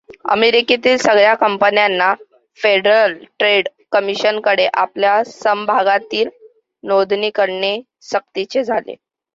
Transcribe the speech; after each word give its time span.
अमेरिकेतील 0.31 0.95
सगळ्या 0.97 1.33
कंपन्यांना 1.35 2.13
फेडरल 2.59 3.13
ट्रेड 3.39 3.67
कमिशनकडे 3.91 4.67
आपल्या 4.75 5.23
समभागांची 5.27 6.25
नोंदणी 6.83 7.29
करणे 7.31 7.79
सक्तीचे 8.03 8.63
झाले. 8.63 8.95